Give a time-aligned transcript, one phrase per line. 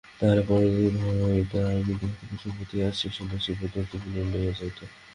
[0.19, 0.93] তাহার পরদিন
[1.23, 4.79] হইতে আমি দেখিতাম কুসুম প্রত্যহ আসিয়া সন্ন্যাসীর পদধূলি লইয়া যাইত।